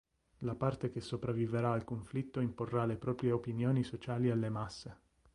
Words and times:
La 0.39 0.55
parte 0.55 0.89
che 0.89 0.99
sopravviverà 0.99 1.71
al 1.73 1.83
conflitto 1.83 2.39
imporrà 2.39 2.87
le 2.87 2.95
proprie 2.97 3.29
opinioni 3.29 3.83
sociali 3.83 4.31
alle 4.31 4.49
masse. 4.49 4.97